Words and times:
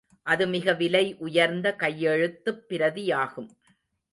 அது 0.23 0.47
மிக 0.47 0.73
விலை 0.73 1.15
உயர்ந்த 1.17 1.75
கையெழுத்துப் 1.75 2.65
பிரதியாகும். 2.69 3.49